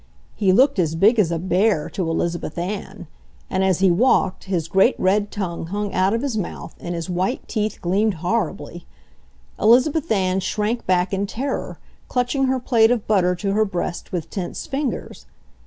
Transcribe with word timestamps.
He 0.35 0.51
looked 0.51 0.79
as 0.79 0.95
big 0.95 1.19
as 1.19 1.31
a 1.31 1.37
bear 1.37 1.87
to 1.91 2.09
Elizabeth 2.09 2.57
Ann; 2.57 3.05
and 3.51 3.63
as 3.63 3.81
he 3.81 3.91
walked 3.91 4.45
his 4.45 4.67
great 4.67 4.95
red 4.99 5.29
tongue 5.29 5.67
hung 5.67 5.93
out 5.93 6.11
of 6.15 6.23
his 6.23 6.35
mouth 6.35 6.73
and 6.79 6.95
his 6.95 7.07
white 7.07 7.47
teeth 7.47 7.77
gleamed 7.81 8.15
horribly. 8.15 8.87
Elizabeth 9.59 10.11
Ann 10.11 10.39
shrank 10.39 10.87
back 10.87 11.13
in 11.13 11.27
terror, 11.27 11.77
clutching 12.07 12.45
her 12.45 12.59
plate 12.59 12.89
of 12.89 13.05
butter 13.05 13.35
to 13.35 13.51
her 13.51 13.63
breast 13.63 14.11
with 14.11 14.31
tense 14.31 14.65
fingers. 14.65 15.27